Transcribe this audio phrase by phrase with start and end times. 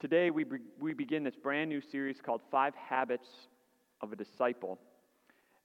[0.00, 3.28] Today, we, be- we begin this brand new series called Five Habits
[4.00, 4.78] of a Disciple.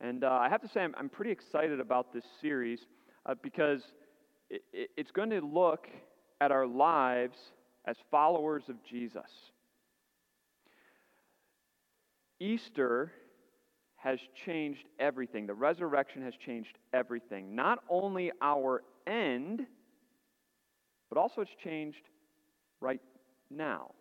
[0.02, 2.82] And uh, I have to say, I'm, I'm, pretty excited about this series
[3.26, 3.82] uh, because
[4.50, 5.88] it, it, it's going to look
[6.42, 7.38] at our lives
[7.86, 9.32] as followers of Jesus.
[12.42, 13.14] Easter
[13.96, 15.48] has changed everything.
[15.48, 17.56] The resurrection has changed everything.
[17.56, 19.66] Not only our end,
[21.08, 22.10] but also it's changed
[22.82, 23.00] right
[23.50, 23.92] now.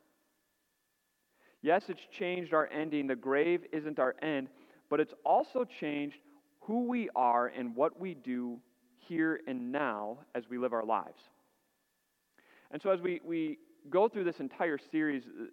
[1.64, 3.06] Yes, it's changed our ending.
[3.06, 4.48] The grave isn't our end,
[4.90, 6.16] but it's also changed
[6.60, 8.58] who we are and what we do
[8.98, 11.22] here and now as we live our lives.
[12.70, 13.56] And so, as we, we
[13.88, 15.46] go through this entire series, uh,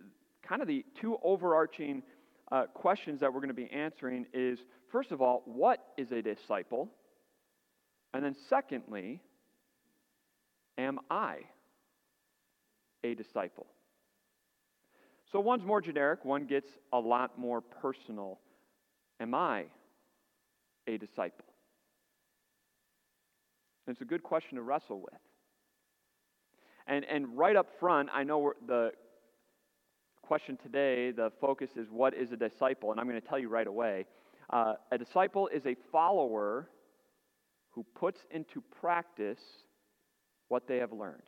[0.45, 2.03] kind of the two overarching
[2.51, 4.59] uh, questions that we're going to be answering is
[4.91, 6.89] first of all, what is a disciple?
[8.13, 9.21] And then, secondly,
[10.77, 11.37] am I
[13.01, 13.67] a disciple?
[15.31, 18.39] So one's more generic, one gets a lot more personal.
[19.19, 19.65] Am I
[20.87, 21.45] a disciple?
[23.87, 25.19] And it's a good question to wrestle with.
[26.87, 28.91] And, and right up front, I know the
[30.21, 32.91] question today, the focus is what is a disciple?
[32.91, 34.05] And I'm going to tell you right away.
[34.49, 36.67] Uh, a disciple is a follower
[37.69, 39.39] who puts into practice
[40.49, 41.23] what they have learned.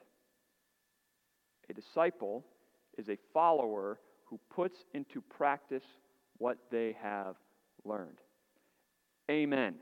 [1.70, 2.44] A disciple
[2.98, 5.84] is a follower who puts into practice
[6.38, 7.36] what they have
[7.86, 8.20] learned.
[9.30, 9.76] Amen.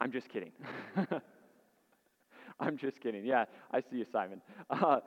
[0.00, 0.52] I'm just kidding.
[2.60, 3.24] I'm just kidding.
[3.24, 4.40] Yeah, I see you, Simon.
[4.68, 5.00] Uh,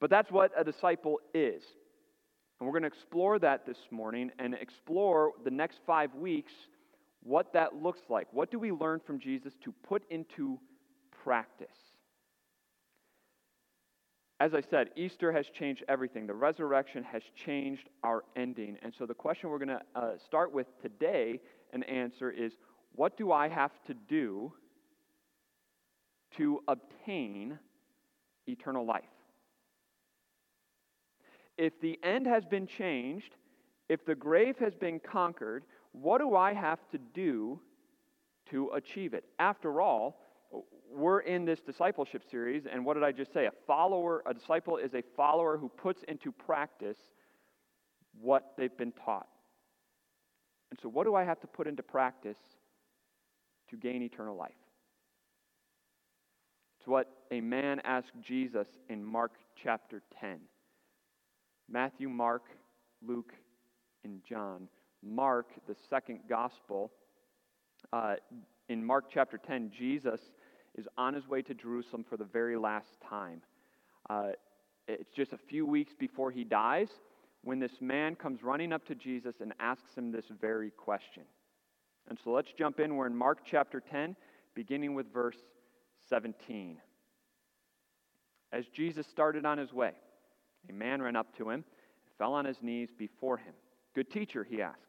[0.00, 1.62] but that's what a disciple is.
[2.58, 6.52] And we're going to explore that this morning and explore the next five weeks
[7.22, 8.28] what that looks like.
[8.32, 10.58] What do we learn from Jesus to put into
[11.24, 11.68] practice?
[14.40, 16.26] As I said, Easter has changed everything.
[16.26, 18.78] The resurrection has changed our ending.
[18.82, 21.40] And so the question we're going to uh, start with today
[21.74, 22.54] and answer is
[22.96, 24.50] what do I have to do
[26.38, 27.58] to obtain
[28.46, 29.04] eternal life?
[31.58, 33.34] If the end has been changed,
[33.90, 37.60] if the grave has been conquered, what do I have to do
[38.50, 39.24] to achieve it?
[39.38, 40.16] After all,
[40.92, 43.46] we're in this discipleship series, and what did I just say?
[43.46, 46.98] A follower, a disciple is a follower who puts into practice
[48.20, 49.28] what they've been taught.
[50.70, 52.38] And so, what do I have to put into practice
[53.70, 54.52] to gain eternal life?
[56.78, 60.38] It's what a man asked Jesus in Mark chapter 10.
[61.68, 62.44] Matthew, Mark,
[63.06, 63.32] Luke,
[64.02, 64.68] and John.
[65.02, 66.90] Mark, the second gospel,
[67.92, 68.14] uh,
[68.68, 70.20] in Mark chapter 10, Jesus
[70.80, 73.42] is on his way to Jerusalem for the very last time.
[74.08, 74.30] Uh,
[74.88, 76.88] it's just a few weeks before he dies
[77.44, 81.22] when this man comes running up to Jesus and asks him this very question.
[82.08, 82.96] And so let's jump in.
[82.96, 84.16] We're in Mark chapter 10,
[84.54, 85.36] beginning with verse
[86.08, 86.78] 17.
[88.52, 89.92] As Jesus started on his way,
[90.68, 91.64] a man ran up to him and
[92.18, 93.54] fell on his knees before him.
[93.94, 94.80] Good teacher, he asked,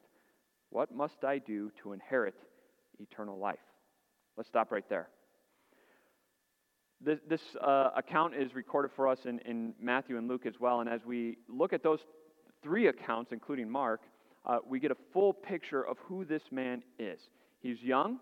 [0.69, 2.35] what must I do to inherit
[2.99, 3.59] eternal life?
[4.37, 5.09] Let's stop right there.
[7.03, 10.81] This, this uh, account is recorded for us in, in Matthew and Luke as well.
[10.81, 11.99] And as we look at those
[12.61, 14.01] three accounts, including Mark,
[14.45, 17.19] uh, we get a full picture of who this man is.
[17.59, 18.19] He's young,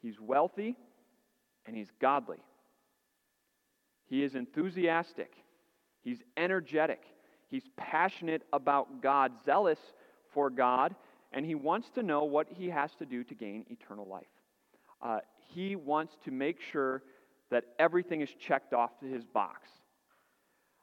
[0.00, 0.76] he's wealthy,
[1.66, 2.38] and he's godly.
[4.06, 5.32] He is enthusiastic,
[6.02, 7.02] he's energetic,
[7.48, 9.78] he's passionate about God, zealous
[10.32, 10.94] for God,
[11.32, 14.26] and he wants to know what he has to do to gain eternal life.
[15.00, 15.18] Uh,
[15.54, 17.02] he wants to make sure
[17.52, 19.68] that everything is checked off to his box.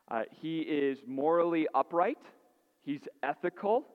[0.08, 2.18] Uh, he is morally upright,
[2.82, 3.86] he's ethical.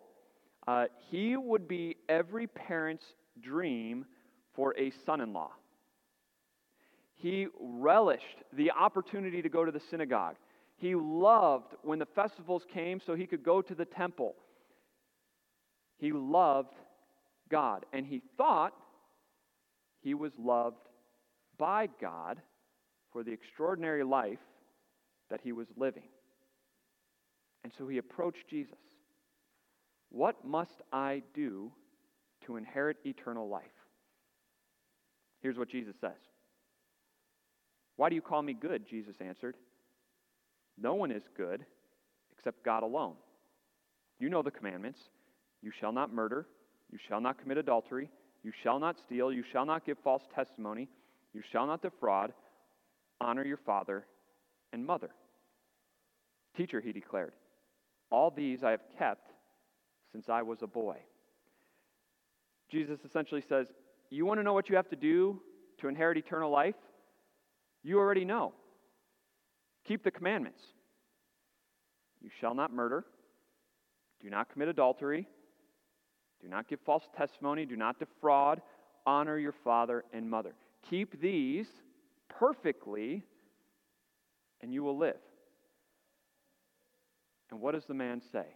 [0.66, 3.04] Uh, he would be every parent's
[3.42, 4.06] dream
[4.54, 5.50] for a son in law.
[7.14, 10.36] He relished the opportunity to go to the synagogue.
[10.76, 14.36] He loved when the festivals came so he could go to the temple.
[15.98, 16.74] He loved
[17.50, 18.72] God, and he thought
[20.00, 20.88] he was loved
[21.58, 22.40] by God
[23.14, 24.40] for the extraordinary life
[25.30, 26.08] that he was living.
[27.62, 28.74] And so he approached Jesus.
[30.10, 31.72] What must I do
[32.44, 33.62] to inherit eternal life?
[35.40, 36.18] Here's what Jesus says
[37.96, 38.86] Why do you call me good?
[38.86, 39.54] Jesus answered.
[40.76, 41.64] No one is good
[42.36, 43.14] except God alone.
[44.18, 44.98] You know the commandments
[45.62, 46.46] you shall not murder,
[46.90, 48.10] you shall not commit adultery,
[48.42, 50.88] you shall not steal, you shall not give false testimony,
[51.32, 52.32] you shall not defraud
[53.20, 54.06] Honor your father
[54.72, 55.10] and mother.
[56.56, 57.32] Teacher, he declared,
[58.10, 59.30] All these I have kept
[60.12, 60.98] since I was a boy.
[62.70, 63.68] Jesus essentially says,
[64.10, 65.40] You want to know what you have to do
[65.78, 66.76] to inherit eternal life?
[67.82, 68.52] You already know.
[69.86, 70.62] Keep the commandments.
[72.20, 73.04] You shall not murder.
[74.20, 75.28] Do not commit adultery.
[76.40, 77.66] Do not give false testimony.
[77.66, 78.62] Do not defraud.
[79.06, 80.54] Honor your father and mother.
[80.88, 81.66] Keep these
[82.28, 83.22] perfectly,
[84.60, 85.16] and you will live.
[87.50, 88.46] And what does the man say?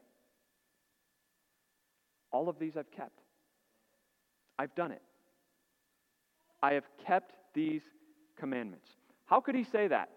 [2.31, 3.21] All of these I've kept.
[4.59, 5.03] I've done it.
[6.63, 7.83] I have kept these
[8.37, 8.89] commandments.
[9.27, 10.11] How could he say that?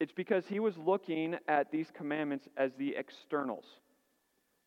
[0.00, 3.64] It's because he was looking at these commandments as the externals.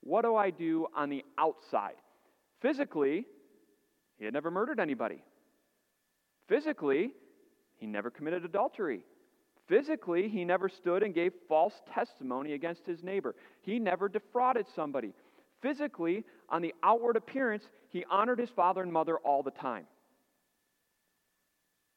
[0.01, 1.95] What do I do on the outside?
[2.61, 3.25] Physically,
[4.17, 5.21] he had never murdered anybody.
[6.47, 7.11] Physically,
[7.77, 9.01] he never committed adultery.
[9.67, 13.35] Physically, he never stood and gave false testimony against his neighbor.
[13.61, 15.13] He never defrauded somebody.
[15.61, 19.85] Physically, on the outward appearance, he honored his father and mother all the time.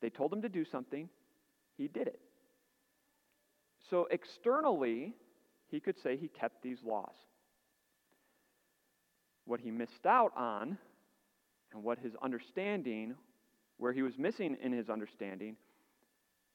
[0.00, 1.08] They told him to do something,
[1.76, 2.20] he did it.
[3.90, 5.14] So externally,
[5.68, 7.14] he could say he kept these laws.
[9.44, 10.78] What he missed out on,
[11.72, 13.14] and what his understanding,
[13.80, 15.56] where he was missing in his understanding,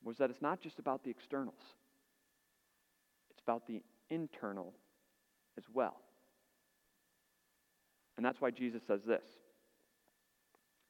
[0.04, 1.60] was that it's not just about the externals,
[3.32, 4.74] it's about the internal
[5.58, 5.98] as well.
[8.16, 9.24] And that's why Jesus says this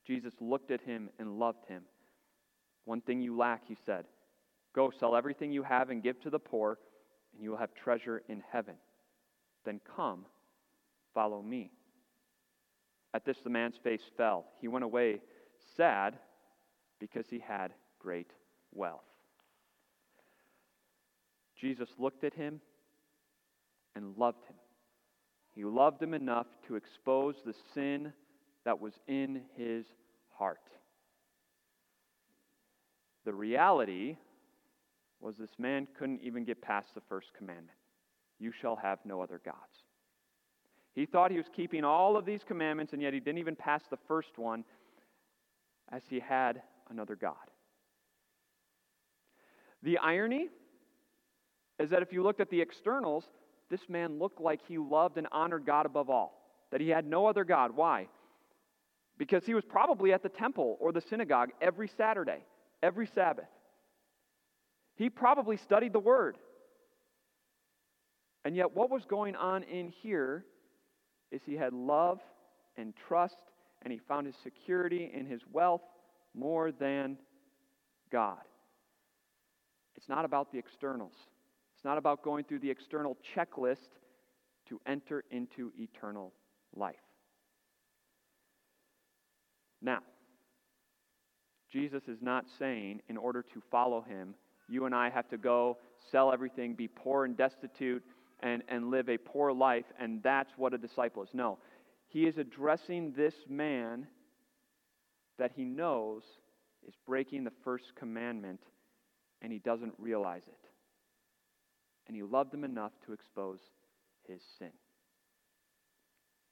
[0.05, 1.83] Jesus looked at him and loved him.
[2.83, 4.05] One thing you lack, he said
[4.75, 6.77] go sell everything you have and give to the poor,
[7.33, 8.75] and you will have treasure in heaven.
[9.63, 10.25] Then come,
[11.13, 11.71] follow me.
[13.13, 14.43] At this, the man's face fell.
[14.59, 15.21] He went away
[15.77, 16.17] sad
[16.99, 18.31] because he had great
[18.73, 19.01] wealth.
[21.59, 22.61] Jesus looked at him
[23.95, 24.55] and loved him.
[25.53, 28.11] He loved him enough to expose the sin
[28.65, 29.85] that was in his
[30.37, 30.59] heart.
[33.23, 34.17] The reality
[35.21, 37.77] was this man couldn't even get past the first commandment
[38.37, 39.85] You shall have no other gods.
[40.93, 43.83] He thought he was keeping all of these commandments, and yet he didn't even pass
[43.89, 44.63] the first one
[45.91, 47.35] as he had another God.
[49.83, 50.49] The irony
[51.79, 53.23] is that if you looked at the externals,
[53.69, 56.41] this man looked like he loved and honored God above all,
[56.71, 57.75] that he had no other God.
[57.75, 58.07] Why?
[59.17, 62.43] Because he was probably at the temple or the synagogue every Saturday,
[62.81, 63.47] every Sabbath.
[64.95, 66.37] He probably studied the Word.
[68.43, 70.45] And yet, what was going on in here
[71.31, 72.21] is he had love
[72.77, 73.37] and trust,
[73.81, 75.81] and he found his security in his wealth
[76.35, 77.17] more than
[78.11, 78.37] God.
[79.95, 81.13] It's not about the externals,
[81.75, 83.89] it's not about going through the external checklist
[84.69, 86.33] to enter into eternal
[86.75, 86.95] life.
[89.81, 89.99] Now,
[91.71, 94.33] Jesus is not saying, in order to follow him,
[94.67, 95.77] you and I have to go
[96.11, 98.03] sell everything, be poor and destitute,
[98.39, 101.29] and, and live a poor life, and that's what a disciple is.
[101.33, 101.59] No.
[102.07, 104.07] He is addressing this man
[105.37, 106.23] that he knows
[106.87, 108.61] is breaking the first commandment,
[109.41, 110.69] and he doesn't realize it.
[112.07, 113.59] And he loved him enough to expose
[114.27, 114.71] his sin.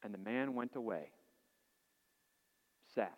[0.04, 1.12] And the man went away
[2.94, 3.10] sad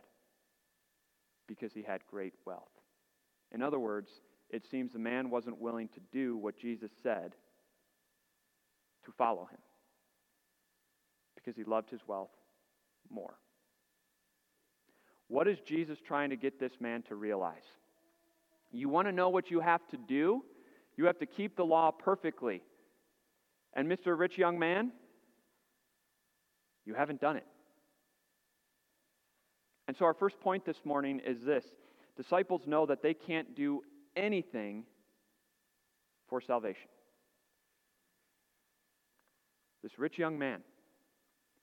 [1.48, 2.70] because he had great wealth.
[3.52, 4.10] In other words,
[4.50, 7.34] it seems the man wasn't willing to do what Jesus said
[9.06, 9.60] to follow him
[11.36, 12.32] because he loved his wealth
[13.10, 13.36] more.
[15.36, 17.66] What is Jesus trying to get this man to realize?
[18.72, 20.46] You want to know what you have to do?
[20.96, 22.62] You have to keep the law perfectly.
[23.74, 24.18] And, Mr.
[24.18, 24.94] Rich Young Man,
[26.86, 27.46] you haven't done it.
[29.90, 31.66] And so, our first point this morning is this
[32.16, 33.82] disciples know that they can't do
[34.16, 34.86] anything
[36.30, 36.88] for salvation.
[39.84, 40.62] This rich young man,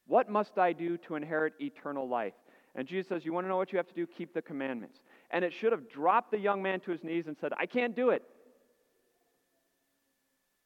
[0.07, 2.35] what must I do to inherit eternal life?
[2.75, 4.07] And Jesus says, You want to know what you have to do?
[4.07, 4.99] Keep the commandments.
[5.31, 7.95] And it should have dropped the young man to his knees and said, I can't
[7.95, 8.23] do it.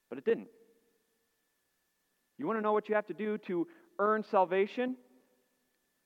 [0.08, 0.48] But it didn't.
[2.38, 3.66] You want to know what you have to do to
[3.98, 4.96] earn salvation?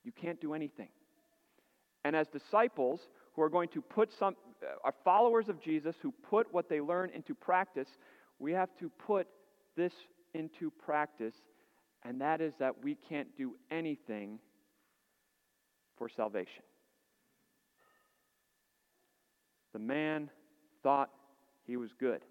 [0.05, 0.89] You can't do anything.
[2.05, 3.01] And as disciples
[3.35, 6.81] who are going to put some, uh, are followers of Jesus who put what they
[6.81, 7.89] learn into practice,
[8.39, 9.27] we have to put
[9.77, 9.93] this
[10.33, 11.35] into practice,
[12.05, 14.39] and that is that we can't do anything
[16.01, 16.63] for salvation.
[19.75, 20.31] The man
[20.83, 21.11] thought
[21.67, 22.23] he was good.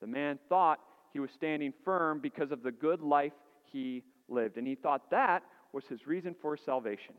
[0.00, 0.80] The man thought
[1.12, 3.34] he was standing firm because of the good life
[3.70, 5.42] he lived, and he thought that
[5.74, 7.14] was his reason for salvation.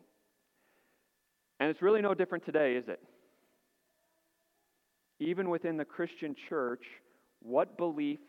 [1.60, 3.00] And it's really no different today, is it?
[5.20, 6.84] Even within the Christian church,
[7.44, 8.20] what belief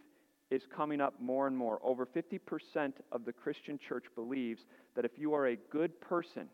[0.50, 1.80] is coming up more and more?
[1.82, 4.60] Over 50% of the Christian church believes
[4.94, 6.48] that if you are a good person,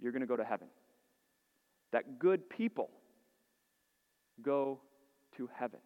[0.00, 0.68] you're going to go to heaven.
[1.92, 2.90] That good people
[4.42, 4.80] go
[5.36, 5.80] to heaven.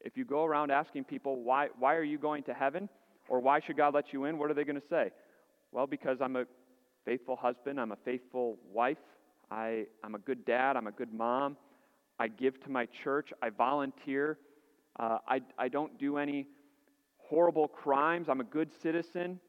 [0.00, 2.88] If you go around asking people, why, why are you going to heaven?
[3.28, 4.38] Or why should God let you in?
[4.38, 5.10] What are they going to say?
[5.72, 6.44] Well, because I'm a
[7.04, 8.98] faithful husband, I'm a faithful wife,
[9.50, 11.56] I, I'm a good dad, I'm a good mom,
[12.18, 14.38] I give to my church, I volunteer,
[14.98, 16.46] uh, I, I don't do any
[17.18, 19.40] horrible crimes, I'm a good citizen.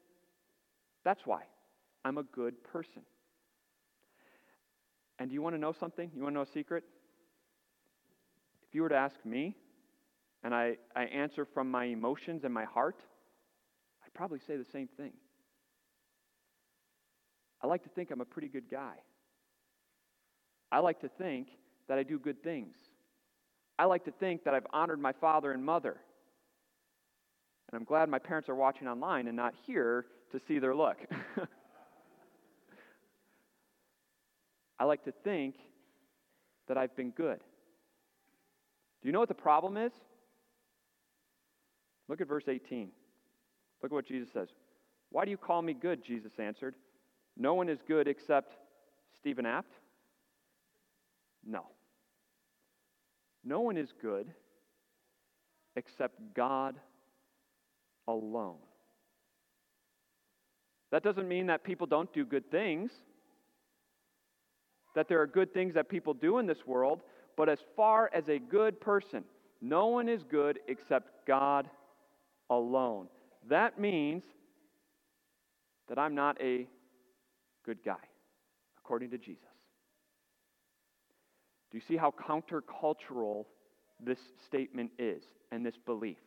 [1.03, 1.43] That's why.
[2.07, 3.01] I'm a good person.
[5.19, 6.09] And do you want to know something?
[6.15, 6.85] You want to know a secret?
[8.65, 9.57] If you were to ask me,
[10.41, 13.01] and I, I answer from my emotions and my heart,
[14.05, 15.11] I'd probably say the same thing.
[17.61, 18.93] I like to think I'm a pretty good guy.
[20.71, 21.49] I like to think
[21.89, 22.77] that I do good things.
[23.77, 25.97] I like to think that I've honored my father and mother.
[27.69, 30.99] And I'm glad my parents are watching online and not here to see their look.
[34.79, 35.55] I like to think
[36.67, 37.39] that I've been good.
[39.01, 39.91] Do you know what the problem is?
[42.07, 42.89] Look at verse 18.
[43.81, 44.49] Look at what Jesus says.
[45.11, 46.03] Why do you call me good?
[46.03, 46.75] Jesus answered.
[47.37, 48.53] No one is good except
[49.15, 49.71] Stephen Apt?
[51.45, 51.65] No.
[53.43, 54.27] No one is good
[55.75, 56.75] except God
[58.07, 58.57] alone.
[60.91, 62.91] That doesn't mean that people don't do good things,
[64.97, 67.01] that there are good things that people do in this world,
[67.35, 69.23] but as far as a good person,
[69.61, 71.69] no one is good except God
[72.49, 73.07] alone.
[73.47, 74.23] That means
[75.87, 76.67] that I'm not a
[77.63, 77.93] good guy,
[78.79, 79.43] according to Jesus.
[81.69, 83.45] Do you see how countercultural
[84.03, 86.17] this statement is and this belief?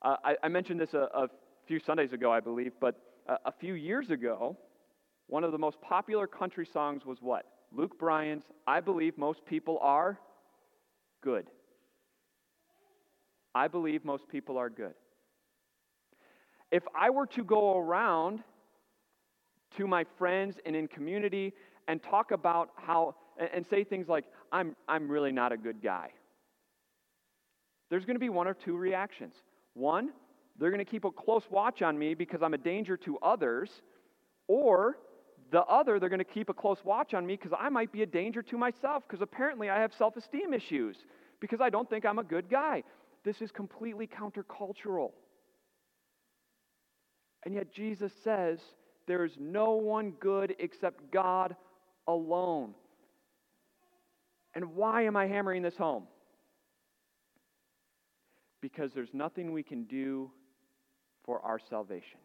[0.00, 1.28] Uh, I, I, mentioned this a, a,
[1.66, 4.56] few Sundays ago, I believe, but a, a few years ago,
[5.28, 7.46] one of the most popular country songs was what?
[7.72, 10.18] Luke Bryan's I Believe Most People Are
[11.22, 11.46] Good.
[13.54, 14.94] I believe most people are good.
[16.70, 18.40] If I were to go around
[19.76, 21.52] to my friends and in community
[21.88, 23.16] and talk about how,
[23.52, 26.10] and say things like, I'm, I'm really not a good guy,
[27.90, 29.34] there's going to be one or two reactions.
[29.74, 30.10] One,
[30.58, 33.70] they're going to keep a close watch on me because I'm a danger to others,
[34.46, 34.98] or
[35.50, 38.02] the other, they're going to keep a close watch on me because I might be
[38.02, 40.96] a danger to myself because apparently I have self esteem issues
[41.40, 42.82] because I don't think I'm a good guy.
[43.24, 45.12] This is completely countercultural.
[47.44, 48.58] And yet Jesus says
[49.06, 51.56] there is no one good except God
[52.06, 52.74] alone.
[54.54, 56.04] And why am I hammering this home?
[58.60, 60.30] Because there's nothing we can do
[61.24, 62.18] for our salvation.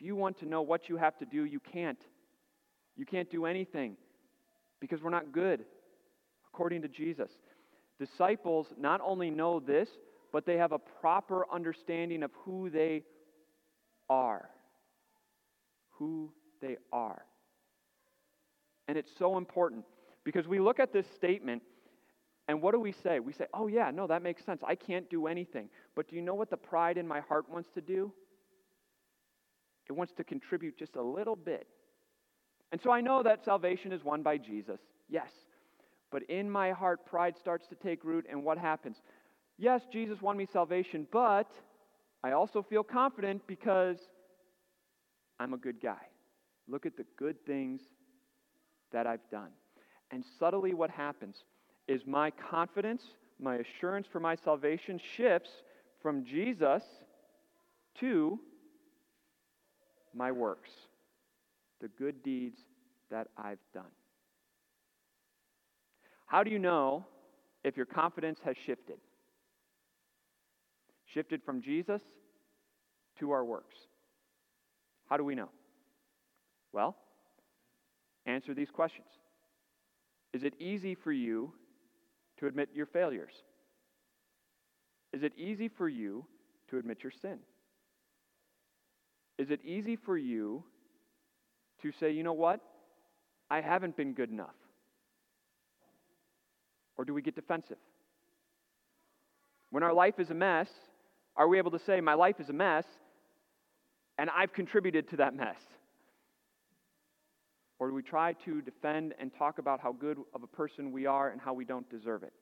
[0.00, 2.00] If you want to know what you have to do, you can't.
[2.96, 3.98] You can't do anything
[4.80, 5.66] because we're not good,
[6.48, 7.30] according to Jesus.
[7.98, 9.90] Disciples not only know this,
[10.32, 13.02] but they have a proper understanding of who they
[14.08, 14.48] are.
[15.98, 17.26] Who they are.
[18.88, 19.84] And it's so important
[20.24, 21.60] because we look at this statement
[22.48, 23.20] and what do we say?
[23.20, 24.62] We say, oh, yeah, no, that makes sense.
[24.66, 25.68] I can't do anything.
[25.94, 28.12] But do you know what the pride in my heart wants to do?
[29.90, 31.66] It wants to contribute just a little bit.
[32.70, 34.78] And so I know that salvation is won by Jesus.
[35.08, 35.32] Yes.
[36.12, 38.98] But in my heart, pride starts to take root, and what happens?
[39.58, 41.50] Yes, Jesus won me salvation, but
[42.22, 43.98] I also feel confident because
[45.40, 46.06] I'm a good guy.
[46.68, 47.80] Look at the good things
[48.92, 49.50] that I've done.
[50.12, 51.42] And subtly, what happens
[51.88, 53.02] is my confidence,
[53.40, 55.50] my assurance for my salvation shifts
[56.00, 56.84] from Jesus
[57.98, 58.38] to
[60.14, 60.70] my works,
[61.80, 62.58] the good deeds
[63.10, 63.84] that I've done.
[66.26, 67.04] How do you know
[67.64, 68.98] if your confidence has shifted?
[71.06, 72.00] Shifted from Jesus
[73.18, 73.74] to our works.
[75.08, 75.48] How do we know?
[76.72, 76.96] Well,
[78.26, 79.08] answer these questions.
[80.32, 81.52] Is it easy for you
[82.38, 83.32] to admit your failures?
[85.12, 86.24] Is it easy for you
[86.68, 87.38] to admit your sin?
[89.40, 90.62] Is it easy for you
[91.80, 92.60] to say, you know what?
[93.50, 94.54] I haven't been good enough?
[96.98, 97.78] Or do we get defensive?
[99.70, 100.68] When our life is a mess,
[101.36, 102.84] are we able to say, My life is a mess,
[104.18, 105.56] and I've contributed to that mess?
[107.78, 111.06] Or do we try to defend and talk about how good of a person we
[111.06, 112.34] are and how we don't deserve it?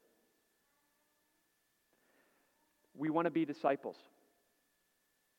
[2.96, 3.94] We want to be disciples.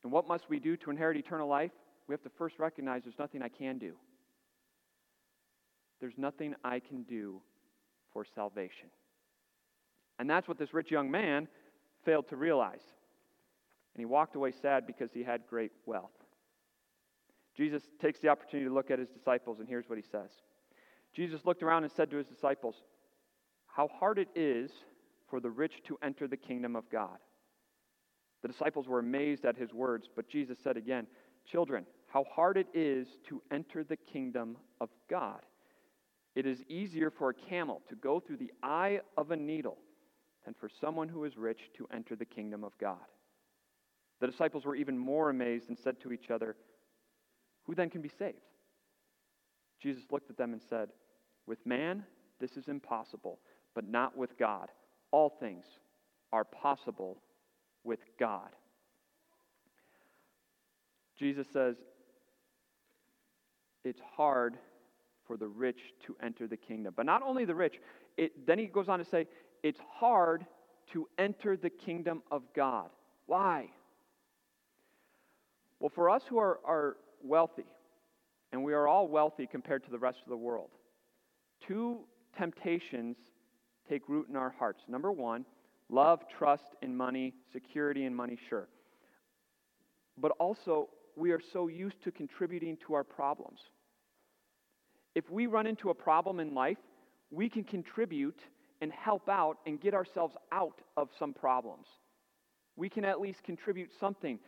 [0.04, 1.72] And what must we do to inherit eternal life?
[2.08, 3.94] We have to first recognize there's nothing I can do.
[6.00, 7.42] There's nothing I can do
[8.14, 8.90] for salvation.
[10.18, 11.48] And that's what this rich young man
[12.06, 12.84] failed to realize.
[13.94, 16.12] And he walked away sad because he had great wealth.
[17.56, 20.32] Jesus takes the opportunity to look at his disciples, and here's what he says
[21.14, 22.76] Jesus looked around and said to his disciples,
[23.68, 24.72] How hard it is
[25.30, 27.18] for the rich to enter the kingdom of God.
[28.42, 31.08] The disciples were amazed at his words, but Jesus said again,
[31.46, 35.42] Children, how hard it is to enter the kingdom of God.
[36.36, 39.78] It is easier for a camel to go through the eye of a needle
[40.46, 42.98] than for someone who is rich to enter the kingdom of God.
[44.22, 46.56] The disciples were even more amazed and said to each other,
[47.64, 48.38] Who then can be saved?
[49.82, 50.90] Jesus looked at them and said,
[51.48, 52.04] With man,
[52.40, 53.40] this is impossible,
[53.76, 54.70] but not with God.
[55.12, 55.66] All things
[56.32, 57.22] are possible
[57.84, 58.50] with God.
[61.18, 61.76] Jesus says,
[63.84, 64.58] It's hard
[65.28, 66.94] for the rich to enter the kingdom.
[66.96, 67.80] But not only the rich,
[68.18, 69.28] it, then he goes on to say,
[69.64, 70.46] It's hard
[70.94, 72.90] to enter the kingdom of God.
[73.26, 73.70] Why?
[75.80, 77.66] Well, for us who are, are wealthy,
[78.52, 80.70] and we are all wealthy compared to the rest of the world,
[81.66, 82.00] two
[82.38, 83.18] temptations
[83.88, 84.84] take root in our hearts.
[84.88, 85.46] Number one,
[85.90, 88.68] love, trust in money, security in money, sure.
[90.18, 93.60] But also, we are so used to contributing to our problems.
[95.16, 96.78] If we run into a problem in life,
[97.32, 98.40] we can contribute
[98.82, 101.88] and help out and get ourselves out of some problems.
[102.76, 104.40] We can at least contribute something.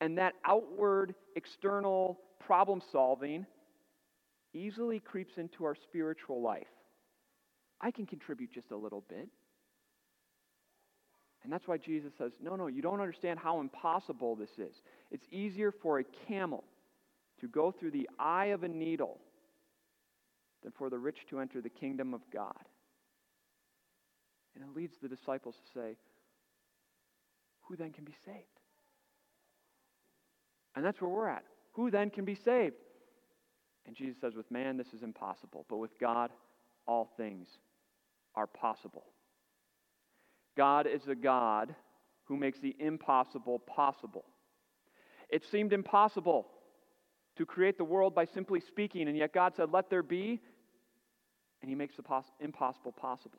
[0.00, 3.46] And that outward, external problem solving
[4.52, 6.66] easily creeps into our spiritual life.
[7.80, 9.28] I can contribute just a little bit.
[11.48, 14.82] And that's why Jesus says, No, no, you don't understand how impossible this is.
[15.10, 16.62] It's easier for a camel
[17.40, 19.16] to go through the eye of a needle
[20.62, 22.52] than for the rich to enter the kingdom of God.
[24.54, 25.96] And it leads the disciples to say,
[27.62, 28.44] Who then can be saved?
[30.76, 31.44] And that's where we're at.
[31.72, 32.76] Who then can be saved?
[33.86, 36.30] And Jesus says, With man, this is impossible, but with God,
[36.86, 37.48] all things
[38.34, 39.04] are possible.
[40.58, 41.72] God is a God
[42.24, 44.24] who makes the impossible possible.
[45.30, 46.48] It seemed impossible
[47.36, 50.40] to create the world by simply speaking, and yet God said, Let there be,
[51.62, 53.38] and He makes the poss- impossible possible.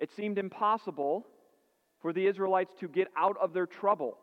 [0.00, 1.24] It seemed impossible
[2.02, 4.18] for the Israelites to get out of their trouble.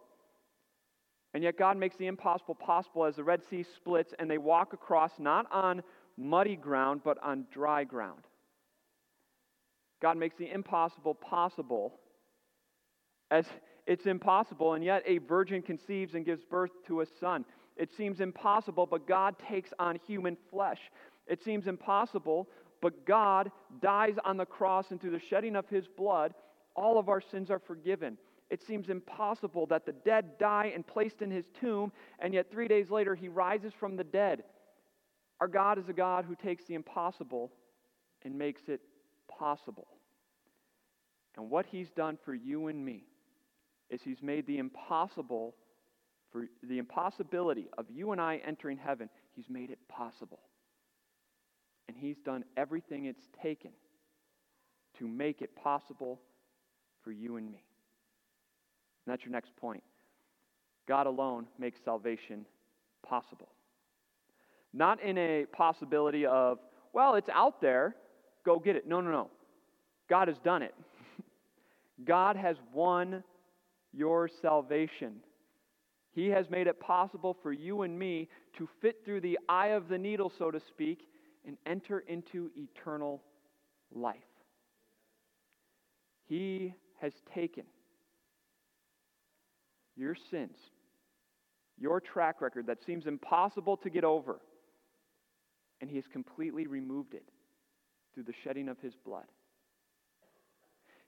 [1.34, 4.73] And yet, God makes the impossible possible as the Red Sea splits and they walk
[4.73, 5.82] across not on
[6.17, 8.23] muddy ground, but on dry ground.
[10.04, 11.94] God makes the impossible possible
[13.32, 13.46] as
[13.88, 17.46] it's impossible, and yet a virgin conceives and gives birth to a son.
[17.78, 20.80] It seems impossible, but God takes on human flesh.
[21.26, 22.50] It seems impossible,
[22.82, 23.50] but God
[23.82, 26.34] dies on the cross, and through the shedding of his blood,
[26.76, 28.18] all of our sins are forgiven.
[28.50, 32.68] It seems impossible that the dead die and placed in his tomb, and yet three
[32.68, 34.44] days later he rises from the dead.
[35.39, 37.54] Our God is a God who takes the impossible
[38.24, 38.82] and makes it
[39.30, 39.88] possible.
[41.36, 43.06] And what he's done for you and me
[43.89, 45.56] is he's made the impossible
[46.34, 50.39] for the impossibility of you and I entering heaven, he's made it possible.
[51.88, 53.69] And he's done everything it's taken
[54.98, 56.19] to make it possible
[57.04, 57.63] for you and me.
[59.06, 59.84] And that's your next point.
[60.88, 62.46] God alone makes salvation
[63.08, 63.50] possible.
[64.74, 66.58] Not in a possibility of,
[66.93, 67.96] well, it's out there,
[68.43, 68.88] go get it.
[68.88, 69.30] No, no, no.
[70.10, 70.74] God has done it.
[72.03, 73.23] God has won
[73.93, 75.17] your salvation.
[76.12, 79.88] He has made it possible for you and me to fit through the eye of
[79.88, 81.08] the needle, so to speak,
[81.45, 83.21] and enter into eternal
[83.93, 84.17] life.
[86.25, 87.65] He has taken
[89.95, 90.58] your sins,
[91.77, 94.39] your track record that seems impossible to get over,
[95.82, 97.27] and He has completely removed it
[98.13, 99.25] through the shedding of His blood.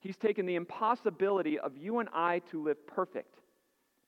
[0.06, 3.40] He's taken the impossibility of you and I to live perfect,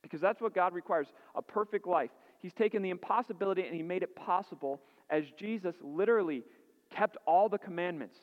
[0.04, 2.12] because that's what God requires a perfect life.
[2.38, 4.80] He's taken the impossibility and He made it possible
[5.10, 6.44] as Jesus literally
[6.92, 8.16] kept all the commandments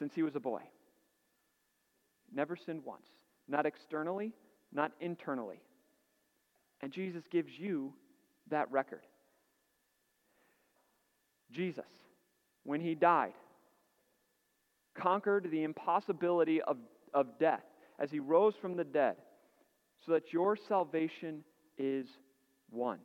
[0.00, 0.62] since He was a boy.
[2.34, 3.06] Never sinned once.
[3.46, 4.32] Not externally,
[4.72, 5.62] not internally.
[6.80, 7.92] And Jesus gives you
[8.50, 9.06] that record.
[11.52, 11.84] Jesus,
[12.64, 13.34] when he died,
[14.94, 16.76] conquered the impossibility of,
[17.12, 17.64] of death
[17.98, 19.16] as he rose from the dead,
[20.04, 21.44] so that your salvation
[21.78, 22.06] is
[22.70, 22.98] won.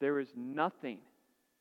[0.00, 0.98] There is nothing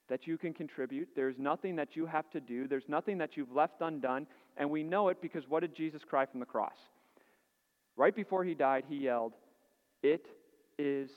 [0.10, 1.10] that you can contribute.
[1.16, 2.68] There's nothing that you have to do.
[2.68, 4.28] There's nothing that you've left undone.
[4.58, 6.76] And we know it because what did Jesus cry from the cross?
[7.96, 9.34] Right before he died, he yelled,
[10.04, 10.26] It
[10.78, 11.10] is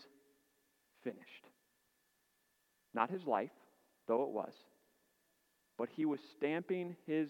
[1.03, 1.21] finished.
[2.95, 3.51] Not his life,
[4.07, 4.53] though it was,
[5.77, 7.29] but he was stamping his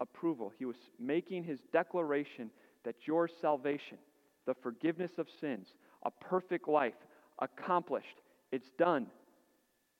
[0.00, 0.52] approval.
[0.58, 2.50] He was making his declaration
[2.84, 3.98] that your salvation,
[4.46, 5.68] the forgiveness of sins,
[6.04, 6.94] a perfect life,
[7.38, 9.06] accomplished, it's done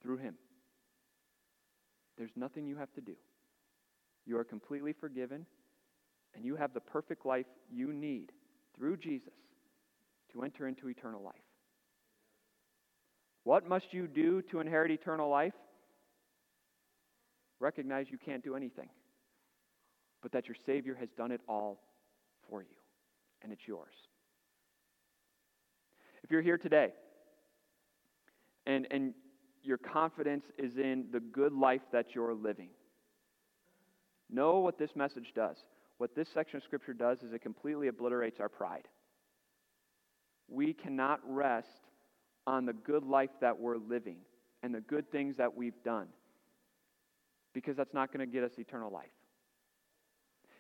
[0.03, 0.35] through him.
[2.19, 3.15] There's nothing you have to do.
[4.27, 5.47] You are completely forgiven,
[6.35, 8.33] and you have the perfect life you need
[8.77, 9.33] through Jesus
[10.33, 11.35] to enter into eternal life.
[13.45, 15.55] What must you do to inherit eternal life?
[17.59, 18.89] Recognize you can't do anything,
[20.23, 21.81] but that your Savior has done it all
[22.49, 22.77] for you,
[23.43, 23.95] and it's yours.
[26.23, 26.93] If you're here today
[28.67, 29.15] and, and
[29.63, 32.69] your confidence is in the good life that you're living,
[34.31, 35.57] know what this message does.
[35.99, 38.89] What this section of Scripture does is it completely obliterates our pride.
[40.49, 41.69] We cannot rest
[42.47, 44.17] on the good life that we're living
[44.63, 46.09] and the good things that we've done
[47.53, 49.11] because that's not going to get us eternal life.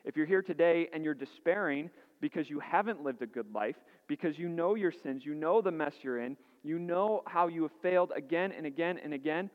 [0.05, 3.77] If you're here today and you're despairing because you haven't lived a good life,
[4.09, 7.63] because you know your sins, you know the mess you're in, you know how you
[7.63, 9.51] have failed again and again and again,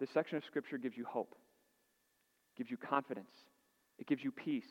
[0.00, 1.34] this section of Scripture gives you hope,
[2.56, 3.32] gives you confidence,
[3.98, 4.68] it gives you peace.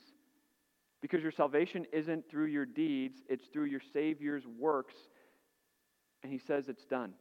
[1.01, 4.95] Because your salvation isn't through your deeds, it's through your Savior's works.
[6.23, 7.13] And He says it's done.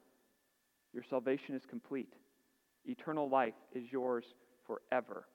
[0.93, 2.15] Your salvation is complete.
[2.85, 4.25] Eternal life is yours
[4.67, 5.27] forever.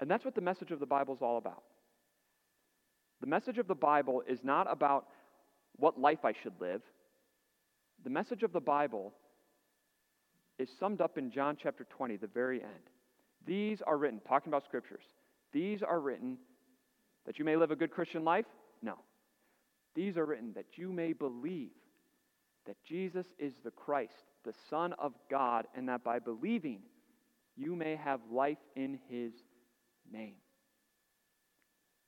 [0.00, 1.62] And that's what the message of the Bible is all about.
[3.20, 5.06] The message of the Bible is not about
[5.76, 6.82] what life I should live.
[8.02, 9.12] The message of the Bible
[10.58, 12.90] is summed up in John chapter 20, the very end.
[13.46, 15.04] These are written, talking about scriptures,
[15.52, 16.38] these are written
[17.26, 18.46] that you may live a good Christian life?
[18.82, 18.98] No.
[19.94, 21.70] These are written that you may believe
[22.66, 26.80] that Jesus is the Christ, the Son of God, and that by believing
[27.56, 29.32] you may have life in his
[30.12, 30.34] name.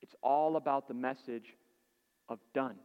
[0.01, 1.55] It's all about the message
[2.29, 2.75] of done.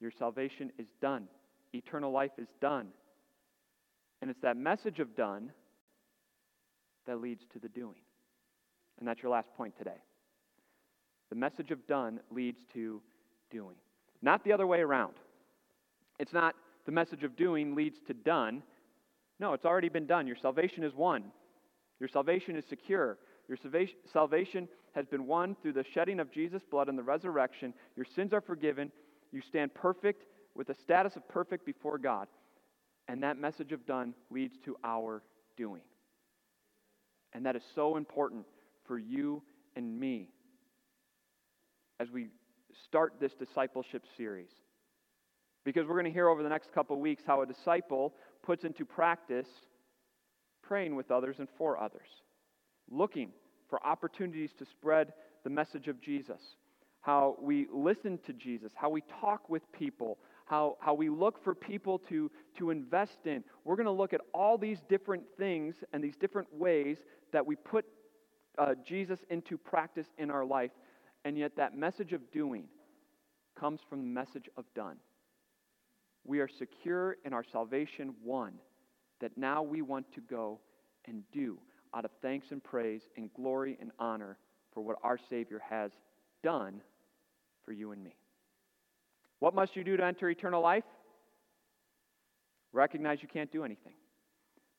[0.00, 1.28] Your salvation is done,
[1.72, 2.88] eternal life is done.
[4.20, 5.52] And it's that message of done
[7.06, 7.98] that leads to the doing.
[8.98, 10.00] And that's your last point today.
[11.30, 13.00] The message of done leads to
[13.50, 13.76] doing,
[14.20, 15.14] not the other way around.
[16.18, 16.54] It's not
[16.86, 18.62] the message of doing leads to done.
[19.40, 20.26] No, it's already been done.
[20.26, 21.24] Your salvation is won.
[21.98, 23.18] Your salvation is secure.
[23.48, 23.58] Your
[24.12, 27.74] salvation has been won through the shedding of Jesus' blood and the resurrection.
[27.96, 28.90] Your sins are forgiven.
[29.32, 30.24] You stand perfect
[30.54, 32.28] with a status of perfect before God.
[33.08, 35.22] And that message of done leads to our
[35.56, 35.82] doing.
[37.32, 38.46] And that is so important
[38.86, 39.42] for you
[39.74, 40.28] and me
[41.98, 42.28] as we
[42.84, 44.50] start this discipleship series.
[45.64, 48.84] Because we're going to hear over the next couple weeks how a disciple puts into
[48.84, 49.46] practice
[50.62, 52.08] praying with others and for others,
[52.90, 53.30] looking
[53.68, 55.12] for opportunities to spread
[55.44, 56.40] the message of Jesus,
[57.00, 61.54] how we listen to Jesus, how we talk with people, how, how we look for
[61.54, 63.42] people to, to invest in.
[63.64, 66.98] We're going to look at all these different things and these different ways
[67.32, 67.84] that we put
[68.58, 70.72] uh, Jesus into practice in our life,
[71.24, 72.64] and yet that message of doing
[73.58, 74.96] comes from the message of done.
[76.24, 78.54] We are secure in our salvation, one
[79.20, 80.60] that now we want to go
[81.06, 81.58] and do
[81.94, 84.38] out of thanks and praise and glory and honor
[84.72, 85.90] for what our Savior has
[86.42, 86.80] done
[87.64, 88.16] for you and me.
[89.38, 90.84] What must you do to enter eternal life?
[92.72, 93.94] Recognize you can't do anything,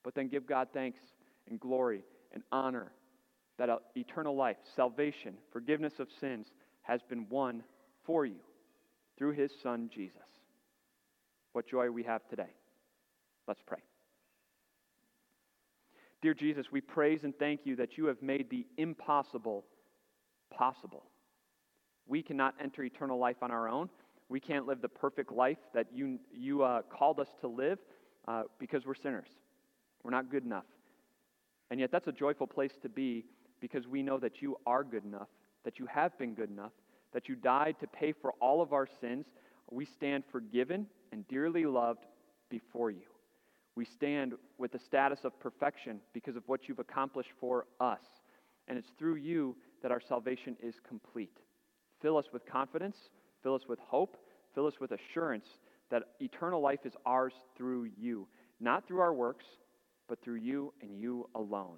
[0.03, 0.99] but then give God thanks
[1.49, 2.91] and glory and honor
[3.57, 6.47] that uh, eternal life, salvation, forgiveness of sins
[6.81, 7.63] has been won
[8.05, 8.39] for you
[9.17, 10.17] through His Son, Jesus.
[11.51, 12.49] What joy we have today.
[13.47, 13.79] Let's pray.
[16.23, 19.65] Dear Jesus, we praise and thank you that you have made the impossible
[20.51, 21.03] possible.
[22.07, 23.89] We cannot enter eternal life on our own.
[24.29, 27.77] We can't live the perfect life that you, you uh, called us to live
[28.27, 29.27] uh, because we're sinners.
[30.03, 30.65] We're not good enough.
[31.69, 33.25] And yet, that's a joyful place to be
[33.59, 35.27] because we know that you are good enough
[35.63, 36.71] that you have been good enough,
[37.13, 39.25] that you died to pay for all of our sins.
[39.71, 42.05] We stand forgiven and dearly loved
[42.49, 43.12] before you.
[43.75, 48.01] We stand with the status of perfection because of what you've accomplished for us.
[48.67, 51.37] And it's through you that our salvation is complete.
[52.01, 52.97] Fill us with confidence,
[53.41, 54.17] fill us with hope,
[54.53, 55.47] fill us with assurance
[55.89, 58.27] that eternal life is ours through you,
[58.59, 59.45] not through our works,
[60.07, 61.77] but through you and you alone.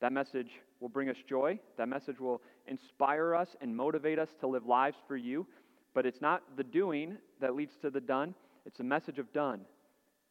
[0.00, 0.50] That message
[0.80, 1.58] will bring us joy.
[1.78, 5.46] That message will inspire us and motivate us to live lives for you.
[5.94, 8.34] But it's not the doing that leads to the done,
[8.66, 9.60] it's a message of done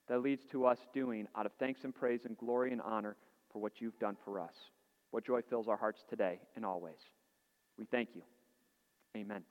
[0.08, 3.16] that leads to us doing out of thanks and praise and glory and honor
[3.52, 4.54] for what you've done for us.
[5.12, 7.00] What joy fills our hearts today and always.
[7.78, 8.22] We thank you.
[9.16, 9.44] Amen.